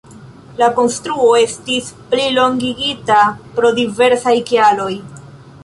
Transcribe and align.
La 0.61 0.69
konstruo 0.77 1.27
estis 1.41 1.91
plilongigita 2.15 3.21
pro 3.59 3.73
diversaj 3.81 4.35
kialoj. 4.51 4.93